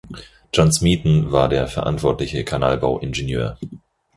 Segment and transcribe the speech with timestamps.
[0.51, 3.59] John Smeaton war der verantwortliche Kanalbau-Ingenieur.